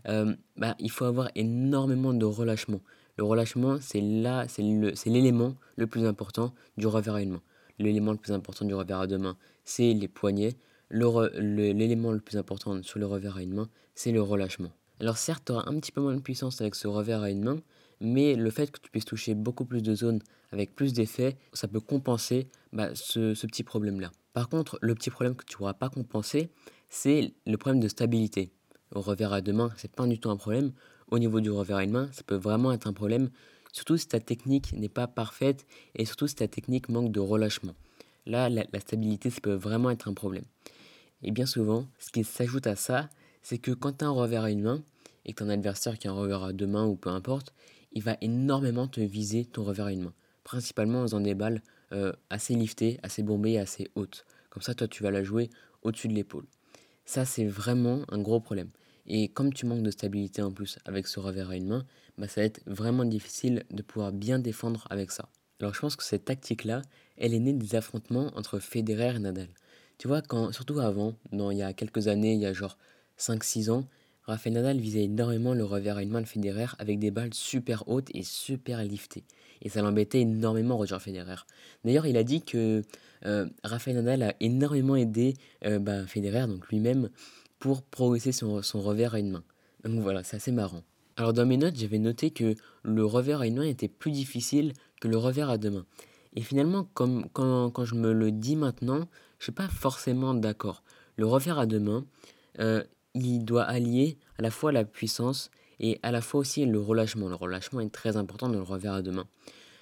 euh, 0.06 0.36
bah, 0.56 0.76
il 0.78 0.88
faut 0.92 1.04
avoir 1.04 1.30
énormément 1.34 2.14
de 2.14 2.24
relâchement. 2.24 2.80
Le 3.16 3.24
relâchement, 3.24 3.78
c'est 3.80 4.00
là, 4.00 4.46
c'est 4.46 4.62
l'élément 4.62 5.56
le, 5.74 5.88
plus 5.88 6.06
important 6.06 6.54
du 6.76 6.86
revers 6.86 7.16
à 7.16 7.22
une 7.22 7.32
main. 7.32 7.42
L'élément 7.80 8.12
le 8.12 8.18
plus 8.18 8.32
important 8.32 8.64
du 8.64 8.72
revers 8.72 9.00
à 9.00 9.06
deux 9.08 9.18
mains, 9.18 9.36
c'est 9.64 9.92
les 9.94 10.06
poignets. 10.06 10.54
L'élément 10.92 12.12
le, 12.12 12.20
plus 12.20 12.36
important 12.36 12.80
sur 12.84 13.00
le 13.00 13.06
revers 13.06 13.36
à 13.36 13.42
une 13.42 13.54
main, 13.54 13.68
c'est 13.96 14.12
le 14.12 14.22
relâchement. 14.22 14.70
Alors 15.00 15.18
certes, 15.18 15.42
tu 15.46 15.52
auras 15.52 15.68
un 15.68 15.80
petit 15.80 15.90
peu 15.90 16.00
moins 16.00 16.14
de 16.14 16.20
puissance 16.20 16.60
avec 16.60 16.76
ce 16.76 16.86
revers 16.86 17.22
à 17.22 17.30
une 17.30 17.42
main, 17.42 17.58
mais 18.00 18.36
le 18.36 18.50
fait 18.50 18.70
que 18.70 18.78
tu 18.80 18.92
puisses 18.92 19.04
toucher 19.04 19.34
beaucoup 19.34 19.64
plus 19.64 19.82
de 19.82 19.92
zones 19.96 20.20
avec 20.52 20.76
plus 20.76 20.92
d'effets, 20.92 21.36
ça 21.52 21.66
peut 21.66 21.80
compenser 21.80 22.46
bah, 22.72 22.90
ce, 22.94 23.34
petit 23.46 23.64
problème-là. 23.64 24.12
Par 24.32 24.48
contre, 24.48 24.78
le 24.82 24.94
petit 24.94 25.10
problème 25.10 25.34
que 25.34 25.44
tu 25.44 25.54
ne 25.54 25.58
pourras 25.58 25.74
pas 25.74 25.88
compenser, 25.88 26.50
c'est 26.88 27.34
le 27.46 27.56
problème 27.56 27.80
de 27.80 27.88
stabilité. 27.88 28.52
Au 28.94 29.00
revers 29.00 29.32
à 29.32 29.40
deux 29.40 29.52
mains, 29.52 29.72
c'est 29.76 29.92
pas 29.92 30.06
du 30.06 30.18
tout 30.18 30.30
un 30.30 30.36
problème. 30.36 30.72
Au 31.10 31.18
niveau 31.18 31.40
du 31.40 31.50
revers 31.50 31.78
à 31.78 31.84
une 31.84 31.90
main, 31.90 32.08
ça 32.12 32.22
peut 32.22 32.36
vraiment 32.36 32.72
être 32.72 32.86
un 32.86 32.92
problème, 32.92 33.30
surtout 33.72 33.96
si 33.96 34.08
ta 34.08 34.20
technique 34.20 34.72
n'est 34.72 34.88
pas 34.88 35.06
parfaite 35.06 35.66
et 35.94 36.04
surtout 36.04 36.26
si 36.26 36.34
ta 36.34 36.48
technique 36.48 36.88
manque 36.88 37.12
de 37.12 37.20
relâchement. 37.20 37.74
Là, 38.26 38.48
la, 38.50 38.64
stabilité, 38.80 39.30
ça 39.30 39.40
peut 39.40 39.54
vraiment 39.54 39.90
être 39.90 40.08
un 40.08 40.14
problème. 40.14 40.44
Et 41.22 41.30
bien 41.30 41.46
souvent, 41.46 41.86
ce 41.98 42.10
qui 42.10 42.24
s'ajoute 42.24 42.66
à 42.66 42.76
ça, 42.76 43.08
c'est 43.42 43.58
que 43.58 43.70
quand 43.70 43.98
tu 43.98 44.04
as 44.04 44.08
un 44.08 44.12
revers 44.12 44.44
à 44.44 44.50
une 44.50 44.62
main 44.62 44.82
et 45.24 45.32
que 45.32 45.42
ton 45.42 45.50
adversaire 45.50 45.98
qui 45.98 46.08
a 46.08 46.10
un 46.10 46.14
revers 46.14 46.44
à 46.44 46.52
deux 46.52 46.66
mains 46.66 46.86
ou 46.86 46.94
peu 46.94 47.08
importe, 47.08 47.54
il 47.92 48.02
va 48.02 48.16
énormément 48.20 48.86
te 48.86 49.00
viser 49.00 49.46
ton 49.46 49.64
revers 49.64 49.86
à 49.86 49.92
une 49.92 50.02
main. 50.04 50.14
Principalement 50.44 51.00
en 51.00 51.02
faisant 51.02 51.20
des 51.20 51.34
balles 51.34 51.62
euh, 51.92 52.12
assez 52.30 52.54
liftées, 52.54 52.98
assez 53.02 53.22
bombées 53.22 53.52
et 53.52 53.58
assez 53.58 53.90
hautes. 53.94 54.24
Comme 54.50 54.62
ça, 54.62 54.74
toi, 54.74 54.88
tu 54.88 55.02
vas 55.02 55.10
la 55.10 55.22
jouer 55.22 55.50
au-dessus 55.82 56.08
de 56.08 56.14
l'épaule. 56.14 56.46
Ça, 57.04 57.24
c'est 57.24 57.46
vraiment 57.46 58.04
un 58.08 58.18
gros 58.18 58.40
problème. 58.40 58.68
Et 59.06 59.28
comme 59.28 59.52
tu 59.52 59.64
manques 59.64 59.82
de 59.82 59.90
stabilité 59.90 60.42
en 60.42 60.52
plus 60.52 60.78
avec 60.84 61.06
ce 61.06 61.18
revers 61.18 61.50
à 61.50 61.56
une 61.56 61.68
main, 61.68 61.86
bah, 62.18 62.28
ça 62.28 62.42
va 62.42 62.44
être 62.44 62.60
vraiment 62.66 63.06
difficile 63.06 63.64
de 63.70 63.82
pouvoir 63.82 64.12
bien 64.12 64.38
défendre 64.38 64.86
avec 64.90 65.10
ça. 65.10 65.30
Alors 65.60 65.74
je 65.74 65.80
pense 65.80 65.96
que 65.96 66.04
cette 66.04 66.26
tactique-là, 66.26 66.82
elle 67.16 67.32
est 67.34 67.40
née 67.40 67.54
des 67.54 67.74
affrontements 67.74 68.30
entre 68.36 68.58
Federer 68.58 69.16
et 69.16 69.18
Nadal. 69.18 69.48
Tu 69.96 70.06
vois, 70.06 70.20
quand, 70.20 70.52
surtout 70.52 70.78
avant, 70.78 71.14
dans, 71.32 71.50
il 71.50 71.58
y 71.58 71.62
a 71.62 71.72
quelques 71.72 72.06
années, 72.06 72.34
il 72.34 72.40
y 72.40 72.46
a 72.46 72.52
genre 72.52 72.76
5-6 73.18 73.70
ans, 73.70 73.84
Rafael 74.22 74.52
Nadal 74.52 74.78
visait 74.78 75.04
énormément 75.04 75.54
le 75.54 75.64
revers 75.64 75.96
à 75.96 76.02
une 76.02 76.10
main 76.10 76.20
de 76.20 76.26
Federer 76.26 76.66
avec 76.78 76.98
des 76.98 77.10
balles 77.10 77.32
super 77.32 77.88
hautes 77.88 78.10
et 78.14 78.22
super 78.22 78.84
liftées. 78.84 79.24
Et 79.62 79.68
ça 79.68 79.82
l'embêtait 79.82 80.20
énormément 80.20 80.76
Roger 80.76 80.98
Federer. 81.00 81.36
D'ailleurs, 81.84 82.06
il 82.06 82.16
a 82.16 82.24
dit 82.24 82.42
que 82.42 82.82
euh, 83.26 83.46
Rafael 83.64 83.96
Nadal 83.96 84.22
a 84.22 84.34
énormément 84.40 84.96
aidé 84.96 85.34
euh, 85.64 85.78
bah, 85.78 86.06
Federer, 86.06 86.46
donc 86.46 86.68
lui-même, 86.68 87.10
pour 87.58 87.82
progresser 87.82 88.32
son, 88.32 88.60
revers 88.74 89.14
à 89.14 89.18
une 89.18 89.30
main. 89.30 89.44
Donc 89.84 90.00
voilà, 90.00 90.22
c'est 90.22 90.36
assez 90.36 90.52
marrant. 90.52 90.82
Alors 91.16 91.32
dans 91.32 91.46
mes 91.46 91.56
notes, 91.56 91.76
j'avais 91.76 91.98
noté 91.98 92.30
que 92.30 92.54
le 92.84 93.04
revers 93.04 93.40
à 93.40 93.46
une 93.46 93.56
main 93.56 93.64
était 93.64 93.88
plus 93.88 94.12
difficile 94.12 94.72
que 95.00 95.08
le 95.08 95.16
revers 95.16 95.50
à 95.50 95.58
deux 95.58 95.70
mains. 95.70 95.86
Et 96.36 96.42
finalement, 96.42 96.84
comme, 96.94 97.26
quand, 97.32 97.70
quand 97.70 97.84
je 97.84 97.96
me 97.96 98.12
le 98.12 98.30
dis 98.30 98.54
maintenant, 98.54 99.08
je 99.38 99.42
ne 99.42 99.44
suis 99.44 99.52
pas 99.52 99.68
forcément 99.68 100.34
d'accord. 100.34 100.84
Le 101.16 101.26
revers 101.26 101.58
à 101.58 101.66
deux 101.66 101.80
mains, 101.80 102.04
euh, 102.60 102.84
il 103.14 103.44
doit 103.44 103.64
allier 103.64 104.18
à 104.38 104.42
la 104.42 104.50
fois 104.50 104.70
la 104.70 104.84
puissance 104.84 105.50
et 105.80 105.98
à 106.02 106.10
la 106.10 106.20
fois 106.20 106.40
aussi 106.40 106.64
le 106.64 106.80
relâchement. 106.80 107.28
Le 107.28 107.34
relâchement 107.34 107.80
est 107.80 107.92
très 107.92 108.16
important 108.16 108.48
dans 108.48 108.58
le 108.58 108.62
revers 108.62 108.94
à 108.94 109.02
deux 109.02 109.12
mains. 109.12 109.28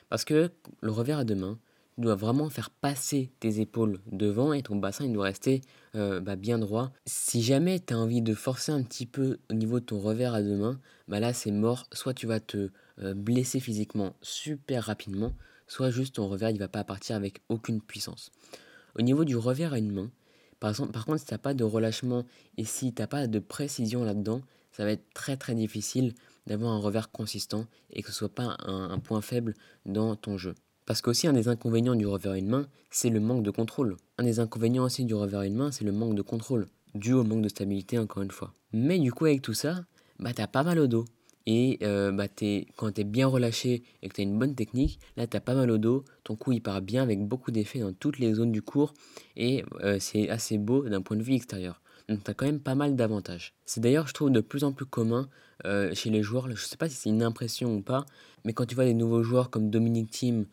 Parce 0.09 0.25
que 0.25 0.51
le 0.81 0.91
revers 0.91 1.19
à 1.19 1.25
deux 1.25 1.35
mains, 1.35 1.59
tu 1.97 2.03
dois 2.03 2.15
vraiment 2.15 2.51
faire 2.51 2.71
passer 2.71 3.33
tes 3.41 3.61
épaules 3.61 4.01
devant 4.13 4.53
et 4.53 4.63
ton 4.63 4.77
bassin 4.77 5.07
il 5.07 5.13
doit 5.13 5.25
rester 5.25 5.63
euh, 5.95 6.21
bah, 6.21 6.37
bien 6.37 6.59
droit. 6.59 6.93
Si 7.07 7.43
jamais 7.43 7.81
tu 7.81 7.95
as 7.95 7.99
envie 7.99 8.23
de 8.23 8.35
forcer 8.35 8.71
un 8.71 8.83
petit 8.83 9.07
peu 9.07 9.39
au 9.51 9.55
niveau 9.55 9.81
de 9.81 9.85
ton 9.87 9.99
revers 9.99 10.35
à 10.35 10.43
deux 10.43 10.57
mains, 10.57 10.79
bah 11.09 11.21
là 11.21 11.33
c'est 11.33 11.51
mort. 11.51 11.87
Soit 11.93 12.15
tu 12.15 12.27
vas 12.27 12.41
te 12.41 12.71
euh, 13.01 13.15
blesser 13.15 13.61
physiquement 13.61 14.15
super 14.21 14.85
rapidement, 14.85 15.33
soit 15.67 15.91
juste 15.91 16.17
ton 16.17 16.29
revers 16.29 16.51
il 16.51 16.59
va 16.59 16.69
pas 16.69 16.85
partir 16.85 17.17
avec 17.17 17.41
aucune 17.49 17.81
puissance. 17.81 18.31
Au 18.95 19.03
niveau 19.03 19.25
du 19.25 19.37
revers 19.37 19.73
à 19.73 19.79
une 19.79 19.93
main, 19.93 20.11
par, 20.61 20.71
exemple, 20.71 20.93
par 20.93 21.05
contre, 21.05 21.21
si 21.21 21.27
tu 21.27 21.35
n'as 21.35 21.39
pas 21.39 21.55
de 21.55 21.65
relâchement 21.65 22.25
et 22.57 22.65
si 22.65 22.95
tu 22.95 23.03
n'as 23.03 23.07
pas 23.07 23.27
de 23.27 23.39
précision 23.39 24.05
là-dedans, 24.05 24.41
ça 24.77 24.85
va 24.85 24.91
être 24.91 25.09
très 25.15 25.39
très 25.39 25.55
difficile 25.55 26.13
d'avoir 26.47 26.73
un 26.73 26.79
revers 26.79 27.11
consistant 27.11 27.67
et 27.91 28.03
que 28.03 28.09
ce 28.09 28.15
soit 28.15 28.35
pas 28.35 28.59
un, 28.67 28.99
point 28.99 29.23
faible 29.23 29.55
dans 29.87 30.17
ton 30.17 30.37
jeu. 30.37 30.55
Parce 30.85 31.01
qu'aussi 31.01 31.27
un 31.27 31.33
des 31.33 31.49
inconvénients 31.49 31.95
du 31.95 32.07
revers 32.07 32.35
une 32.35 32.49
main, 32.49 32.69
c'est 32.91 33.09
le 33.09 33.19
manque 33.19 33.43
de 33.43 33.51
contrôle. 33.51 33.97
Un 34.19 34.25
des 34.25 34.39
inconvénients 34.39 34.85
aussi 34.85 35.07
du 35.07 35.15
revers 35.15 35.43
une 35.43 35.55
main, 35.55 35.73
c'est 35.73 35.85
le 35.85 35.93
manque 35.93 36.15
de 36.15 36.21
contrôle, 36.21 36.67
dû 36.95 37.15
au 37.15 37.25
manque 37.25 37.43
de 37.43 37.49
stabilité 37.49 37.99
encore 37.99 38.23
une 38.23 38.31
fois. 38.31 38.53
Mais 38.75 38.99
du 38.99 39.13
coup 39.13 39.25
avec 39.25 39.41
tout 39.41 39.55
ça, 39.55 39.85
bah 40.19 40.35
t'as 40.35 40.47
pas 40.47 40.63
mal 40.63 40.79
au 40.79 40.87
dos. 40.87 41.07
Et 41.47 41.79
euh, 41.83 42.13
bah, 42.13 42.27
quand 42.77 42.93
tu 42.93 43.01
es 43.01 43.05
bien 43.05 43.29
relâché 43.29 43.83
et 44.03 44.09
que 44.09 44.15
tu 44.15 44.21
as 44.21 44.25
une 44.25 44.39
bonne 44.39 44.55
technique, 44.55 44.99
là 45.17 45.27
tu 45.27 45.37
as 45.39 45.41
pas 45.41 45.55
mal 45.55 45.71
au 45.71 45.79
dos, 45.79 46.05
ton 46.23 46.37
coup 46.37 46.53
il 46.53 46.61
part 46.61 46.83
bien 46.83 47.03
avec 47.03 47.21
beaucoup 47.27 47.51
d'effets 47.51 47.79
dans 47.79 47.93
toutes 47.95 48.19
les 48.19 48.35
zones 48.35 48.53
du 48.53 48.63
cours 48.63 48.93
et 49.37 49.65
euh, 49.81 49.97
c'est 50.01 50.29
assez 50.29 50.59
beau 50.59 50.87
d'un 50.87 51.01
point 51.01 51.17
de 51.17 51.23
vue 51.23 51.35
extérieur. 51.35 51.81
Donc 52.09 52.23
tu 52.23 52.31
as 52.31 52.35
quand 52.35 52.47
même 52.47 52.61
pas 52.61 52.75
mal 52.75 52.97
d'avantages. 52.97 53.55
C'est 53.65 53.81
d'ailleurs 53.81 54.07
je 54.07 54.15
trouve 54.15 54.31
de 54.31 54.41
plus 54.41 54.65
en 54.65 54.73
plus 54.73 54.87
commun 54.87 55.29
euh, 55.65 55.95
chez 55.95 56.11
les 56.11 56.23
joueurs, 56.23 56.49
je 56.51 56.65
sais 56.65 56.77
pas 56.77 56.89
si 56.89 56.97
c'est 56.97 57.09
une 57.09 57.23
impression 57.23 57.75
ou 57.75 57.81
pas, 57.81 58.07
mais 58.45 58.53
quand 58.53 58.67
tu 58.67 58.75
vois 58.75 58.85
des 58.85 58.95
nouveaux 58.95 59.23
joueurs 59.23 59.51
comme 59.51 59.71
Dominic 59.71 60.11
Thiem, 60.11 60.47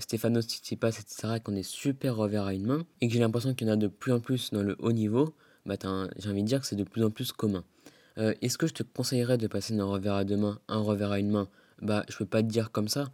Stefanos 0.00 0.46
Tsitsipas, 0.46 0.88
etc., 0.88 1.40
qu'on 1.44 1.54
est 1.54 1.62
super 1.62 2.16
revers 2.16 2.44
à 2.44 2.54
une 2.54 2.66
main, 2.66 2.86
et 3.00 3.08
que 3.08 3.12
j'ai 3.12 3.20
l'impression 3.20 3.54
qu'il 3.54 3.66
y 3.66 3.70
en 3.70 3.74
a 3.74 3.76
de 3.76 3.86
plus 3.86 4.12
en 4.12 4.20
plus 4.20 4.50
dans 4.50 4.62
le 4.62 4.76
haut 4.78 4.92
niveau, 4.92 5.34
bah, 5.66 5.76
j'ai 6.16 6.30
envie 6.30 6.42
de 6.42 6.48
dire 6.48 6.60
que 6.60 6.66
c'est 6.66 6.76
de 6.76 6.84
plus 6.84 7.04
en 7.04 7.10
plus 7.10 7.30
commun. 7.32 7.62
Euh, 8.16 8.34
est-ce 8.40 8.56
que 8.56 8.66
je 8.66 8.72
te 8.72 8.82
conseillerais 8.82 9.36
de 9.36 9.46
passer 9.46 9.76
d'un 9.76 9.84
revers 9.84 10.14
à 10.14 10.24
deux 10.24 10.38
mains 10.38 10.58
un 10.68 10.80
revers 10.80 11.12
à 11.12 11.18
une 11.18 11.30
main? 11.30 11.48
Bah, 11.82 12.04
je 12.08 12.16
peux 12.16 12.24
pas 12.24 12.42
te 12.42 12.48
dire 12.48 12.72
comme 12.72 12.88
ça. 12.88 13.10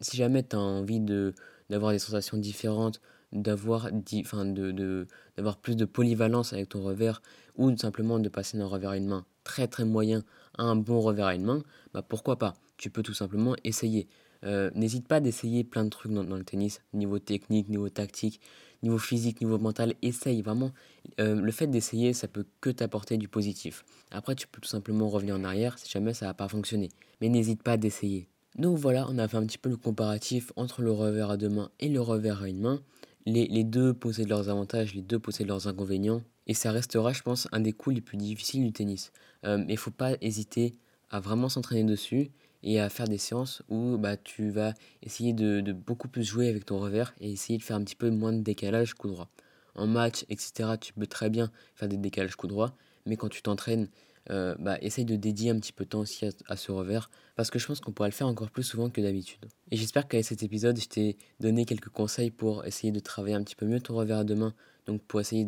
si 0.00 0.16
jamais 0.16 0.42
tu 0.42 0.56
as 0.56 0.60
envie 0.60 1.00
d'avoir 1.70 1.92
des 1.92 1.98
sensations 1.98 2.36
différentes, 2.36 3.00
d'avoir 3.36 3.92
de, 3.92 5.06
d'avoir 5.36 5.56
plus 5.58 5.76
de 5.76 5.84
polyvalence 5.84 6.52
avec 6.52 6.70
ton 6.70 6.82
revers 6.82 7.22
ou 7.56 7.76
simplement 7.76 8.18
de 8.18 8.28
passer 8.28 8.58
d'un 8.58 8.66
revers 8.66 8.90
à 8.90 8.96
une 8.96 9.06
main 9.06 9.24
très 9.46 9.68
très 9.68 9.84
moyen 9.84 10.24
à 10.58 10.64
un 10.64 10.76
bon 10.76 11.00
revers 11.00 11.26
à 11.26 11.34
une 11.34 11.44
main, 11.44 11.62
bah 11.94 12.02
pourquoi 12.02 12.36
pas? 12.36 12.54
Tu 12.76 12.90
peux 12.90 13.02
tout 13.02 13.14
simplement 13.14 13.54
essayer. 13.64 14.08
Euh, 14.44 14.70
n'hésite 14.74 15.06
pas 15.08 15.20
d'essayer 15.20 15.64
plein 15.64 15.84
de 15.84 15.88
trucs 15.88 16.12
dans, 16.12 16.22
le 16.22 16.44
tennis, 16.44 16.82
niveau 16.92 17.18
technique, 17.18 17.68
niveau 17.68 17.88
tactique, 17.88 18.40
niveau 18.82 18.98
physique, 18.98 19.40
niveau 19.40 19.58
mental. 19.58 19.94
Essaye 20.02 20.42
vraiment. 20.42 20.72
Euh, 21.20 21.40
le 21.40 21.52
fait 21.52 21.68
d'essayer, 21.68 22.12
ça 22.12 22.28
peut 22.28 22.44
que 22.60 22.70
t'apporter 22.70 23.16
du 23.16 23.28
positif. 23.28 23.84
Après, 24.10 24.34
tu 24.34 24.46
peux 24.46 24.60
tout 24.60 24.68
simplement 24.68 25.08
revenir 25.08 25.36
en 25.36 25.44
arrière 25.44 25.78
si 25.78 25.88
jamais 25.88 26.12
ça 26.12 26.26
n'a 26.26 26.34
pas 26.34 26.48
fonctionné. 26.48 26.90
Mais 27.20 27.28
n'hésite 27.28 27.62
pas 27.62 27.76
d'essayer. 27.76 28.28
Donc 28.56 28.78
voilà, 28.78 29.06
on 29.10 29.18
a 29.18 29.28
fait 29.28 29.36
un 29.36 29.46
petit 29.46 29.58
peu 29.58 29.68
le 29.68 29.76
comparatif 29.76 30.52
entre 30.56 30.82
le 30.82 30.90
revers 30.90 31.30
à 31.30 31.36
deux 31.36 31.50
mains 31.50 31.70
et 31.78 31.88
le 31.88 32.00
revers 32.00 32.42
à 32.42 32.48
une 32.48 32.60
main. 32.60 32.80
Les, 33.26 33.46
les 33.46 33.64
deux 33.64 33.92
possèdent 33.92 34.28
leurs 34.28 34.48
avantages, 34.48 34.94
les 34.94 35.02
deux 35.02 35.18
possèdent 35.18 35.48
leurs 35.48 35.68
inconvénients. 35.68 36.22
Et 36.46 36.54
ça 36.54 36.70
restera, 36.70 37.12
je 37.12 37.22
pense, 37.22 37.48
un 37.52 37.60
des 37.60 37.72
coups 37.72 37.96
les 37.96 38.00
plus 38.00 38.16
difficiles 38.16 38.64
du 38.64 38.72
tennis. 38.72 39.12
Euh, 39.44 39.58
mais 39.58 39.72
il 39.72 39.78
faut 39.78 39.90
pas 39.90 40.12
hésiter 40.20 40.76
à 41.10 41.20
vraiment 41.20 41.48
s'entraîner 41.48 41.84
dessus 41.84 42.30
et 42.62 42.80
à 42.80 42.88
faire 42.88 43.08
des 43.08 43.18
séances 43.18 43.62
où 43.68 43.96
bah, 43.98 44.16
tu 44.16 44.50
vas 44.50 44.74
essayer 45.02 45.32
de, 45.32 45.60
de, 45.60 45.72
beaucoup 45.72 46.08
plus 46.08 46.24
jouer 46.24 46.48
avec 46.48 46.64
ton 46.64 46.78
revers 46.78 47.14
et 47.20 47.32
essayer 47.32 47.58
de 47.58 47.62
faire 47.62 47.76
un 47.76 47.84
petit 47.84 47.96
peu 47.96 48.10
moins 48.10 48.32
de 48.32 48.42
décalage 48.42 48.94
coup 48.94 49.08
droit. 49.08 49.28
En 49.74 49.86
match, 49.86 50.24
etc., 50.28 50.70
tu 50.80 50.92
peux 50.92 51.06
très 51.06 51.30
bien 51.30 51.50
faire 51.74 51.88
des 51.88 51.96
décalages 51.98 52.36
coup 52.36 52.46
droit, 52.46 52.76
mais 53.04 53.16
quand 53.16 53.28
tu 53.28 53.42
t'entraînes, 53.42 53.88
euh, 54.30 54.54
bah, 54.58 54.78
essaye 54.80 55.04
de 55.04 55.16
dédier 55.16 55.50
un 55.50 55.58
petit 55.60 55.72
peu 55.72 55.84
de 55.84 55.90
temps 55.90 56.00
aussi 56.00 56.26
à, 56.48 56.56
ce 56.56 56.72
revers, 56.72 57.10
parce 57.36 57.50
que 57.50 57.58
je 57.58 57.66
pense 57.66 57.80
qu'on 57.80 57.92
pourrait 57.92 58.08
le 58.08 58.14
faire 58.14 58.26
encore 58.26 58.50
plus 58.50 58.62
souvent 58.62 58.90
que 58.90 59.00
d'habitude. 59.00 59.46
Et 59.70 59.76
j'espère 59.76 60.06
qu'avec 60.06 60.24
cet 60.24 60.42
épisode, 60.42 60.78
je 60.78 60.86
t'ai 60.86 61.16
donné 61.40 61.64
quelques 61.64 61.88
conseils 61.88 62.30
pour 62.30 62.64
essayer 62.66 62.92
de 62.92 63.00
travailler 63.00 63.34
un 63.34 63.42
petit 63.42 63.56
peu 63.56 63.66
mieux 63.66 63.80
ton 63.80 63.96
revers 63.96 64.18
à 64.18 64.24
deux 64.24 64.36
donc 64.86 65.02
pour 65.02 65.20
essayer 65.20 65.46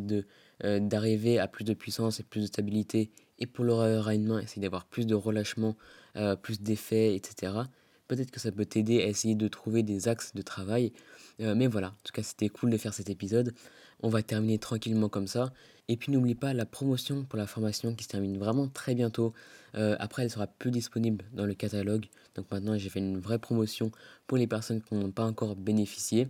euh, 0.64 0.80
d'arriver 0.80 1.38
à 1.38 1.46
plus 1.46 1.64
de 1.64 1.72
puissance 1.74 2.18
et 2.18 2.24
plus 2.24 2.40
de 2.40 2.46
stabilité 2.46 3.10
et 3.38 3.46
pour 3.46 3.64
le 3.64 3.72
revers 3.72 4.08
à 4.08 4.14
une 4.14 4.26
main, 4.26 4.40
essayer 4.40 4.60
d'avoir 4.60 4.84
plus 4.84 5.06
de 5.06 5.14
relâchement, 5.14 5.76
euh, 6.16 6.34
plus 6.34 6.60
d'effets, 6.60 7.14
etc. 7.14 7.52
Peut-être 8.08 8.30
que 8.30 8.40
ça 8.40 8.50
peut 8.50 8.64
t'aider 8.64 9.02
à 9.02 9.06
essayer 9.06 9.36
de 9.36 9.46
trouver 9.46 9.82
des 9.84 10.08
axes 10.08 10.34
de 10.34 10.42
travail. 10.42 10.92
Euh, 11.40 11.54
mais 11.54 11.68
voilà, 11.68 11.88
en 11.88 12.02
tout 12.02 12.12
cas, 12.12 12.22
c'était 12.22 12.48
cool 12.48 12.70
de 12.70 12.76
faire 12.76 12.94
cet 12.94 13.10
épisode. 13.10 13.54
On 14.02 14.08
va 14.08 14.22
terminer 14.22 14.58
tranquillement 14.58 15.08
comme 15.08 15.26
ça. 15.26 15.52
Et 15.88 15.96
puis 15.96 16.12
n'oublie 16.12 16.34
pas 16.34 16.52
la 16.52 16.66
promotion 16.66 17.24
pour 17.24 17.38
la 17.38 17.46
formation 17.46 17.94
qui 17.94 18.04
se 18.04 18.08
termine 18.08 18.38
vraiment 18.38 18.68
très 18.68 18.94
bientôt. 18.94 19.32
Euh, 19.74 19.96
après, 19.98 20.22
elle 20.22 20.30
sera 20.30 20.46
plus 20.46 20.70
disponible 20.70 21.24
dans 21.32 21.46
le 21.46 21.54
catalogue. 21.54 22.06
Donc 22.34 22.50
maintenant, 22.50 22.76
j'ai 22.76 22.90
fait 22.90 23.00
une 23.00 23.18
vraie 23.18 23.38
promotion 23.38 23.90
pour 24.26 24.36
les 24.38 24.46
personnes 24.46 24.82
qui 24.82 24.94
n'ont 24.94 25.10
pas 25.10 25.24
encore 25.24 25.56
bénéficié. 25.56 26.28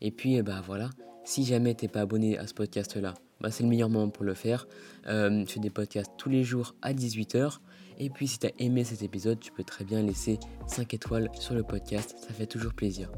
Et 0.00 0.10
puis, 0.10 0.40
bah 0.42 0.62
voilà, 0.64 0.90
si 1.24 1.44
jamais 1.44 1.74
tu 1.74 1.84
n'es 1.84 1.88
pas 1.88 2.02
abonné 2.02 2.38
à 2.38 2.46
ce 2.46 2.54
podcast-là, 2.54 3.14
bah, 3.40 3.50
c'est 3.50 3.62
le 3.62 3.68
meilleur 3.68 3.88
moment 3.88 4.10
pour 4.10 4.24
le 4.24 4.34
faire. 4.34 4.66
Euh, 5.06 5.44
je 5.46 5.52
fais 5.52 5.60
des 5.60 5.70
podcasts 5.70 6.12
tous 6.16 6.28
les 6.28 6.44
jours 6.44 6.74
à 6.82 6.92
18h. 6.92 7.58
Et 7.98 8.10
puis 8.10 8.28
si 8.28 8.38
tu 8.38 8.46
as 8.46 8.52
aimé 8.58 8.84
cet 8.84 9.02
épisode, 9.02 9.40
tu 9.40 9.50
peux 9.52 9.64
très 9.64 9.84
bien 9.84 10.02
laisser 10.02 10.38
5 10.68 10.94
étoiles 10.94 11.30
sur 11.34 11.54
le 11.54 11.64
podcast, 11.64 12.16
ça 12.20 12.32
fait 12.32 12.46
toujours 12.46 12.72
plaisir. 12.72 13.10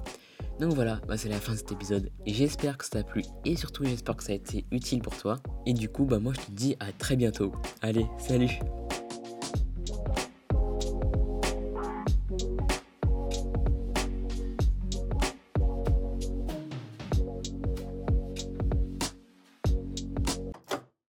Donc 0.61 0.75
voilà, 0.75 1.01
bah, 1.09 1.17
c'est 1.17 1.31
la 1.31 1.41
fin 1.41 1.53
de 1.53 1.59
cet 1.59 1.73
épisode 1.73 2.11
j'espère 2.27 2.77
que 2.77 2.85
ça 2.85 2.91
t'a 2.91 3.03
plu 3.03 3.23
et 3.45 3.57
surtout 3.57 3.85
j'espère 3.85 4.17
que 4.17 4.23
ça 4.23 4.33
a 4.33 4.35
été 4.35 4.67
utile 4.71 5.01
pour 5.01 5.17
toi. 5.17 5.39
Et 5.67 5.73
du 5.73 5.89
coup, 5.89 6.05
bah 6.05 6.19
moi 6.19 6.33
je 6.35 6.41
te 6.47 6.51
dis 6.51 6.77
à 6.81 6.93
très 6.93 7.17
bientôt. 7.17 7.53
Allez, 7.83 8.07
salut 8.19 8.59